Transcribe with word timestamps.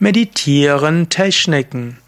Meditieren 0.00 1.08
Techniken. 1.08 1.98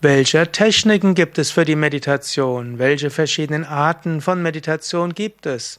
Welche 0.00 0.50
Techniken 0.50 1.14
gibt 1.14 1.38
es 1.38 1.52
für 1.52 1.64
die 1.64 1.76
Meditation? 1.76 2.80
Welche 2.80 3.10
verschiedenen 3.10 3.64
Arten 3.64 4.20
von 4.20 4.42
Meditation 4.42 5.14
gibt 5.14 5.46
es? 5.46 5.78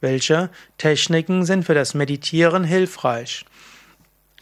Welche 0.00 0.50
Techniken 0.78 1.44
sind 1.44 1.64
für 1.64 1.74
das 1.74 1.94
Meditieren 1.94 2.64
hilfreich? 2.64 3.44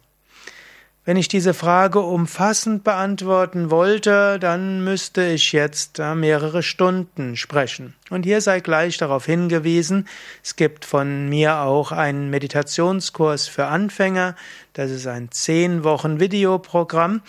wenn 1.04 1.16
ich 1.16 1.26
diese 1.26 1.52
Frage 1.52 1.98
umfassend 1.98 2.84
beantworten 2.84 3.70
wollte, 3.70 4.38
dann 4.38 4.84
müsste 4.84 5.24
ich 5.24 5.50
jetzt 5.50 5.98
mehrere 5.98 6.62
Stunden 6.62 7.36
sprechen. 7.36 7.94
Und 8.08 8.24
hier 8.24 8.40
sei 8.40 8.60
gleich 8.60 8.98
darauf 8.98 9.26
hingewiesen, 9.26 10.06
es 10.44 10.54
gibt 10.54 10.84
von 10.84 11.28
mir 11.28 11.60
auch 11.62 11.90
einen 11.90 12.30
Meditationskurs 12.30 13.48
für 13.48 13.66
Anfänger. 13.66 14.36
Das 14.74 14.92
ist 14.92 15.08
ein 15.08 15.32
zehn 15.32 15.82
Wochen 15.82 16.20
Videoprogramm. 16.20 17.22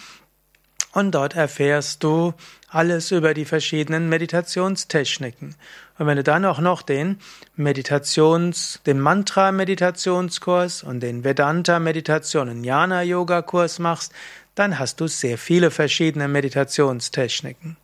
Und 0.93 1.11
dort 1.11 1.35
erfährst 1.35 2.03
du 2.03 2.33
alles 2.69 3.11
über 3.11 3.33
die 3.33 3.45
verschiedenen 3.45 4.09
Meditationstechniken. 4.09 5.55
Und 5.97 6.07
wenn 6.07 6.17
du 6.17 6.23
dann 6.23 6.45
auch 6.45 6.59
noch 6.59 6.83
den 6.83 7.17
Meditations, 7.55 8.79
den 8.85 8.99
Mantra-Meditationskurs 8.99 10.83
und 10.83 10.99
den 11.01 11.23
Vedanta-Meditation 11.23 12.49
und 12.49 12.63
Jnana-Yoga-Kurs 12.63 13.79
machst, 13.79 14.13
dann 14.53 14.77
hast 14.77 15.01
du 15.01 15.07
sehr 15.07 15.39
viele 15.39 15.71
verschiedene 15.71 16.27
Meditationstechniken. 16.27 17.75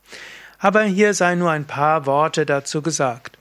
Aber 0.60 0.84
hier 0.84 1.16
sei 1.16 1.34
nur 1.34 1.50
ein 1.50 1.66
paar 1.66 2.06
Worte 2.06 2.46
dazu 2.46 2.84
gesagt. 2.84 3.40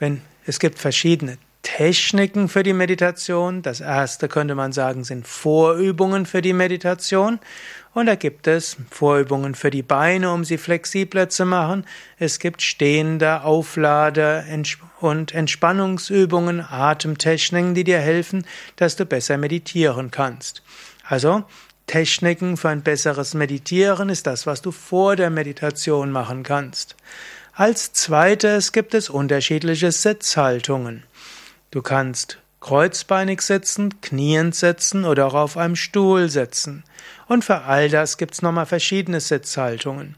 Wenn, 0.00 0.22
es 0.44 0.58
gibt 0.58 0.78
verschiedene 0.78 1.38
Techniken 1.78 2.48
für 2.48 2.64
die 2.64 2.72
Meditation. 2.72 3.62
Das 3.62 3.80
erste 3.80 4.26
könnte 4.26 4.56
man 4.56 4.72
sagen, 4.72 5.04
sind 5.04 5.28
Vorübungen 5.28 6.26
für 6.26 6.42
die 6.42 6.52
Meditation. 6.52 7.38
Und 7.94 8.06
da 8.06 8.16
gibt 8.16 8.48
es 8.48 8.76
Vorübungen 8.90 9.54
für 9.54 9.70
die 9.70 9.84
Beine, 9.84 10.32
um 10.32 10.44
sie 10.44 10.58
flexibler 10.58 11.28
zu 11.28 11.46
machen. 11.46 11.86
Es 12.18 12.40
gibt 12.40 12.62
stehende 12.62 13.42
Auflade 13.42 14.44
und 14.98 15.32
Entspannungsübungen, 15.32 16.66
Atemtechniken, 16.68 17.74
die 17.74 17.84
dir 17.84 18.00
helfen, 18.00 18.44
dass 18.74 18.96
du 18.96 19.06
besser 19.06 19.38
meditieren 19.38 20.10
kannst. 20.10 20.64
Also, 21.04 21.44
Techniken 21.86 22.56
für 22.56 22.70
ein 22.70 22.82
besseres 22.82 23.34
Meditieren 23.34 24.08
ist 24.08 24.26
das, 24.26 24.48
was 24.48 24.62
du 24.62 24.72
vor 24.72 25.14
der 25.14 25.30
Meditation 25.30 26.10
machen 26.10 26.42
kannst. 26.42 26.96
Als 27.54 27.92
zweites 27.92 28.72
gibt 28.72 28.94
es 28.94 29.08
unterschiedliche 29.08 29.92
Sitzhaltungen. 29.92 31.04
Du 31.70 31.82
kannst 31.82 32.38
kreuzbeinig 32.60 33.42
sitzen, 33.42 34.00
kniend 34.00 34.54
sitzen 34.54 35.04
oder 35.04 35.26
auch 35.26 35.34
auf 35.34 35.56
einem 35.58 35.76
Stuhl 35.76 36.30
sitzen. 36.30 36.82
Und 37.26 37.44
für 37.44 37.62
all 37.62 37.90
das 37.90 38.16
gibt's 38.16 38.40
nochmal 38.40 38.64
verschiedene 38.64 39.20
Sitzhaltungen. 39.20 40.16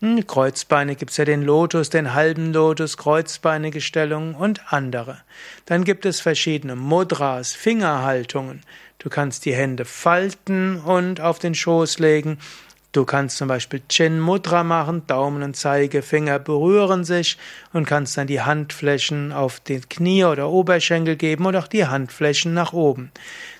Hm, 0.00 0.24
Kreuzbeine 0.26 0.94
gibt's 0.94 1.16
ja 1.16 1.24
den 1.24 1.42
Lotus, 1.42 1.90
den 1.90 2.14
halben 2.14 2.52
Lotus, 2.52 2.96
kreuzbeinige 2.96 3.80
Stellungen 3.80 4.36
und 4.36 4.72
andere. 4.72 5.18
Dann 5.66 5.82
gibt 5.82 6.06
es 6.06 6.20
verschiedene 6.20 6.76
Mudras, 6.76 7.52
Fingerhaltungen. 7.52 8.62
Du 8.98 9.10
kannst 9.10 9.44
die 9.44 9.54
Hände 9.54 9.84
falten 9.84 10.78
und 10.78 11.20
auf 11.20 11.40
den 11.40 11.56
Schoß 11.56 11.98
legen 11.98 12.38
Du 12.94 13.04
kannst 13.04 13.38
zum 13.38 13.48
Beispiel 13.48 13.82
Chin 13.88 14.20
Mudra 14.20 14.62
machen, 14.62 15.04
Daumen 15.08 15.42
und 15.42 15.56
Zeigefinger 15.56 16.38
berühren 16.38 17.04
sich 17.04 17.36
und 17.72 17.86
kannst 17.86 18.16
dann 18.16 18.28
die 18.28 18.40
Handflächen 18.40 19.32
auf 19.32 19.58
den 19.58 19.88
Knie 19.88 20.24
oder 20.24 20.48
Oberschenkel 20.48 21.16
geben 21.16 21.44
und 21.44 21.56
auch 21.56 21.66
die 21.66 21.86
Handflächen 21.86 22.54
nach 22.54 22.72
oben. 22.72 23.10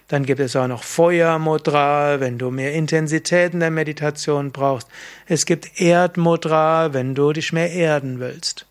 Dann 0.07 0.25
gibt 0.25 0.39
es 0.39 0.55
auch 0.55 0.69
noch 0.69 0.85
Feuermudra, 0.85 2.21
wenn 2.21 2.39
du 2.39 2.53
mehr 2.53 2.75
Intensität 2.75 3.55
in 3.55 3.59
der 3.59 3.73
Meditation 3.73 4.53
brauchst. 4.53 4.87
Es 5.27 5.47
gibt 5.47 5.81
Erdmudra, 5.81 6.95
wenn 6.95 7.17
du 7.17 7.33
dich 7.33 7.53
mehr 7.53 7.73
erden 7.73 8.21
willst. 8.21 8.67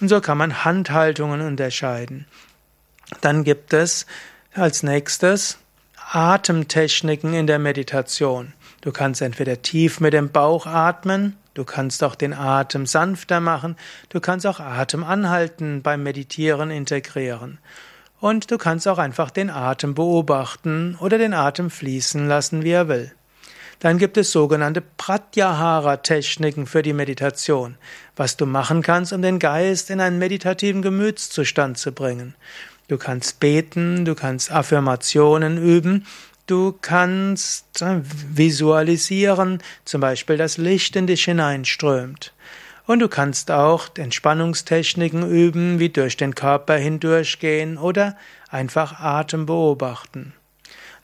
Und 0.00 0.10
so 0.10 0.20
kann 0.20 0.38
man 0.38 0.64
Handhaltungen 0.64 1.40
unterscheiden. 1.40 2.26
Dann 3.20 3.42
gibt 3.42 3.72
es 3.72 4.06
als 4.54 4.84
nächstes 4.84 5.58
Atemtechniken 6.12 7.34
in 7.34 7.48
der 7.48 7.58
Meditation. 7.58 8.52
Du 8.80 8.92
kannst 8.92 9.22
entweder 9.22 9.60
tief 9.60 10.00
mit 10.00 10.12
dem 10.12 10.30
Bauch 10.30 10.66
atmen, 10.66 11.36
du 11.54 11.64
kannst 11.64 12.04
auch 12.04 12.14
den 12.14 12.32
Atem 12.32 12.86
sanfter 12.86 13.40
machen, 13.40 13.76
du 14.08 14.20
kannst 14.20 14.46
auch 14.46 14.60
Atem 14.60 15.02
anhalten 15.02 15.82
beim 15.82 16.02
Meditieren 16.02 16.70
integrieren. 16.70 17.58
Und 18.20 18.50
du 18.50 18.58
kannst 18.58 18.86
auch 18.88 18.98
einfach 18.98 19.30
den 19.30 19.50
Atem 19.50 19.94
beobachten 19.94 20.96
oder 21.00 21.18
den 21.18 21.34
Atem 21.34 21.70
fließen 21.70 22.26
lassen, 22.26 22.64
wie 22.64 22.70
er 22.70 22.88
will. 22.88 23.12
Dann 23.80 23.98
gibt 23.98 24.16
es 24.16 24.32
sogenannte 24.32 24.80
Pratyahara-Techniken 24.80 26.66
für 26.66 26.82
die 26.82 26.92
Meditation, 26.92 27.76
was 28.16 28.36
du 28.36 28.44
machen 28.44 28.82
kannst, 28.82 29.12
um 29.12 29.22
den 29.22 29.38
Geist 29.38 29.90
in 29.90 30.00
einen 30.00 30.18
meditativen 30.18 30.82
Gemütszustand 30.82 31.78
zu 31.78 31.92
bringen. 31.92 32.34
Du 32.88 32.98
kannst 32.98 33.38
beten, 33.38 34.04
du 34.04 34.16
kannst 34.16 34.50
Affirmationen 34.50 35.58
üben, 35.58 36.06
du 36.48 36.76
kannst 36.80 37.66
visualisieren, 37.80 39.62
zum 39.84 40.00
Beispiel 40.00 40.36
das 40.36 40.58
Licht 40.58 40.96
in 40.96 41.06
dich 41.06 41.24
hineinströmt. 41.24 42.32
Und 42.86 43.00
du 43.00 43.08
kannst 43.08 43.50
auch 43.50 43.88
Entspannungstechniken 43.96 45.30
üben, 45.30 45.78
wie 45.78 45.90
durch 45.90 46.16
den 46.16 46.34
Körper 46.34 46.76
hindurchgehen 46.76 47.76
oder 47.76 48.16
einfach 48.48 48.98
Atem 48.98 49.44
beobachten. 49.46 50.32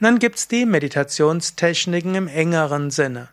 Und 0.00 0.04
dann 0.04 0.18
gibt's 0.18 0.48
die 0.48 0.64
Meditationstechniken 0.64 2.14
im 2.14 2.26
engeren 2.26 2.90
Sinne. 2.90 3.28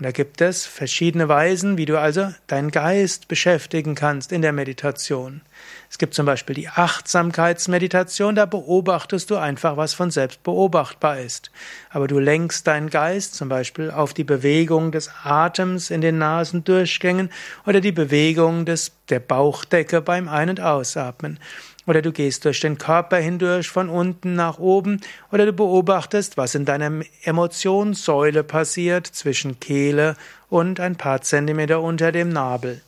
Und 0.00 0.04
da 0.04 0.12
gibt 0.12 0.40
es 0.40 0.64
verschiedene 0.64 1.28
Weisen, 1.28 1.76
wie 1.76 1.84
du 1.84 2.00
also 2.00 2.32
deinen 2.46 2.70
Geist 2.70 3.28
beschäftigen 3.28 3.94
kannst 3.94 4.32
in 4.32 4.40
der 4.40 4.54
Meditation. 4.54 5.42
Es 5.90 5.98
gibt 5.98 6.14
zum 6.14 6.24
Beispiel 6.24 6.54
die 6.54 6.70
Achtsamkeitsmeditation, 6.70 8.34
da 8.34 8.46
beobachtest 8.46 9.30
du 9.30 9.36
einfach, 9.36 9.76
was 9.76 9.92
von 9.92 10.10
selbst 10.10 10.42
beobachtbar 10.42 11.20
ist. 11.20 11.50
Aber 11.90 12.08
du 12.08 12.18
lenkst 12.18 12.66
deinen 12.66 12.88
Geist 12.88 13.34
zum 13.34 13.50
Beispiel 13.50 13.90
auf 13.90 14.14
die 14.14 14.24
Bewegung 14.24 14.90
des 14.90 15.10
Atems 15.22 15.90
in 15.90 16.00
den 16.00 16.16
Nasendurchgängen 16.16 17.28
oder 17.66 17.82
die 17.82 17.92
Bewegung 17.92 18.64
des, 18.64 18.92
der 19.10 19.20
Bauchdecke 19.20 20.00
beim 20.00 20.30
Ein- 20.30 20.48
und 20.48 20.60
Ausatmen. 20.62 21.38
Oder 21.86 22.02
du 22.02 22.12
gehst 22.12 22.44
durch 22.44 22.60
den 22.60 22.78
Körper 22.78 23.16
hindurch 23.16 23.68
von 23.68 23.88
unten 23.88 24.34
nach 24.34 24.58
oben 24.58 25.00
oder 25.32 25.46
du 25.46 25.52
beobachtest, 25.52 26.36
was 26.36 26.54
in 26.54 26.64
deiner 26.64 27.04
Emotionssäule 27.24 28.44
passiert 28.44 29.06
zwischen 29.06 29.60
Kehle 29.60 30.16
und 30.48 30.78
ein 30.78 30.96
paar 30.96 31.22
Zentimeter 31.22 31.80
unter 31.80 32.12
dem 32.12 32.28
Nabel. 32.28 32.82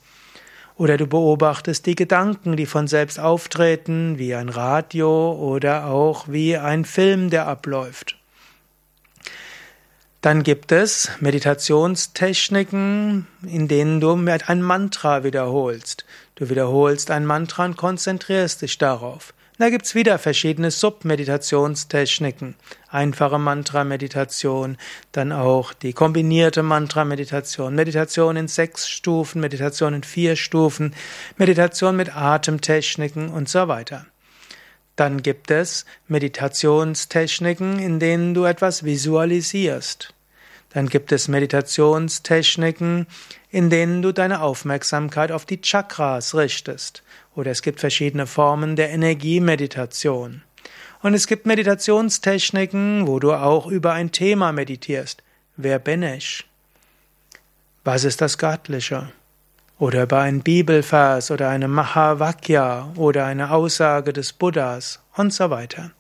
Oder 0.77 0.97
du 0.97 1.07
beobachtest 1.07 1.87
die 1.87 1.95
Gedanken, 1.95 2.57
die 2.57 2.67
von 2.67 2.87
selbst 2.87 3.21
auftreten, 3.21 4.19
wie 4.19 4.35
ein 4.35 4.49
Radio 4.49 5.33
oder 5.33 5.87
auch 5.87 6.29
wie 6.29 6.57
ein 6.57 6.85
Film, 6.85 7.31
der 7.31 7.47
abläuft. 7.47 8.17
Dann 10.23 10.43
gibt 10.45 10.71
es 10.71 11.11
Meditationstechniken, 11.19 13.27
in 13.45 13.69
denen 13.69 14.01
du 14.01 14.13
ein 14.13 14.63
Mantra 14.63 15.25
wiederholst. 15.25 16.05
Du 16.35 16.49
wiederholst 16.49 17.11
ein 17.11 17.27
Mantra 17.27 17.65
und 17.67 17.77
konzentrierst 17.77 18.63
dich 18.63 18.79
darauf. 18.79 19.35
Da 19.59 19.69
gibt's 19.69 19.95
wieder 19.95 20.19
verschiedene 20.19 20.71
Submeditationstechniken. 20.71 22.57
Einfache 22.89 23.39
Mantra-Meditation, 23.39 24.79
dann 25.13 25.31
auch 25.31 25.73
die 25.75 25.93
kombinierte 25.93 26.63
Mantra-Meditation, 26.63 27.75
Meditation 27.75 28.37
in 28.37 28.49
sechs 28.49 28.89
Stufen, 28.89 29.41
Meditation 29.41 29.95
in 29.95 30.03
vier 30.03 30.37
Stufen, 30.37 30.95
Meditation 31.37 31.97
mit 31.97 32.17
Atemtechniken 32.17 33.29
und 33.29 33.49
so 33.49 33.69
weiter. 33.69 34.07
Dann 34.97 35.23
gibt 35.23 35.51
es 35.51 35.85
Meditationstechniken, 36.09 37.79
in 37.79 38.01
denen 38.01 38.35
du 38.35 38.45
etwas 38.45 38.85
visualisierst. 38.85 40.15
Dann 40.75 40.89
gibt 40.89 41.13
es 41.13 41.29
Meditationstechniken, 41.29 43.07
in 43.51 43.71
denen 43.71 44.03
du 44.03 44.13
deine 44.13 44.41
Aufmerksamkeit 44.41 45.31
auf 45.33 45.45
die 45.45 45.61
Chakras 45.61 46.35
richtest. 46.35 47.03
Oder 47.35 47.51
es 47.51 47.63
gibt 47.63 47.81
verschiedene 47.81 48.27
Formen 48.27 48.77
der 48.77 48.91
Energiemeditation. 48.91 50.43
Und 51.03 51.15
es 51.15 51.27
gibt 51.27 51.47
Meditationstechniken, 51.47 53.07
wo 53.07 53.19
du 53.19 53.33
auch 53.33 53.67
über 53.67 53.93
ein 53.93 54.13
Thema 54.13 54.53
meditierst. 54.53 55.23
Wer 55.57 55.79
bin 55.79 56.03
ich? 56.03 56.47
Was 57.85 58.05
ist 58.05 58.21
das 58.21 58.39
Göttliche? 58.39 59.13
oder 59.83 60.05
über 60.05 60.21
einen 60.21 60.43
Bibelvers 60.43 61.33
oder 61.33 61.49
eine 61.49 61.67
Mahavakya 61.67 62.93
oder 62.95 63.25
eine 63.25 63.51
Aussage 63.51 64.13
des 64.13 64.33
Buddhas 64.33 65.01
und 65.17 65.33
so 65.35 65.51
weiter. 65.51 65.91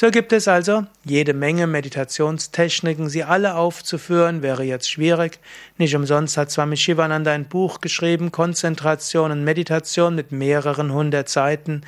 So 0.00 0.10
gibt 0.10 0.32
es 0.32 0.48
also 0.48 0.84
jede 1.04 1.34
Menge 1.34 1.66
Meditationstechniken. 1.66 3.10
Sie 3.10 3.22
alle 3.22 3.56
aufzuführen 3.56 4.40
wäre 4.40 4.62
jetzt 4.62 4.90
schwierig. 4.90 5.38
Nicht 5.76 5.94
umsonst 5.94 6.38
hat 6.38 6.50
Swami 6.50 6.78
Shivananda 6.78 7.32
ein 7.32 7.50
Buch 7.50 7.82
geschrieben, 7.82 8.32
Konzentration 8.32 9.30
und 9.30 9.44
Meditation 9.44 10.14
mit 10.14 10.32
mehreren 10.32 10.94
hundert 10.94 11.28
Seiten. 11.28 11.82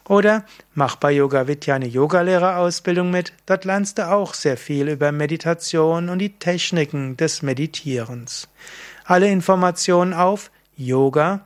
Oder 0.08 0.46
mach 0.74 0.96
bei 0.96 1.12
Yoga 1.12 1.48
Vidya 1.48 1.76
eine 1.76 1.88
Yogalehrerausbildung 1.88 3.10
mit. 3.10 3.34
Dort 3.46 3.66
lernst 3.66 3.98
du 3.98 4.12
auch 4.12 4.34
sehr 4.34 4.58
viel 4.58 4.90
über 4.90 5.12
Meditation 5.12 6.10
und 6.10 6.20
die 6.20 6.38
Techniken 6.38 7.18
des 7.18 7.42
Meditierens. 7.42 8.48
Alle 9.06 9.30
Informationen 9.30 10.14
auf 10.14 10.52
yoga-vidya.de 10.76 11.42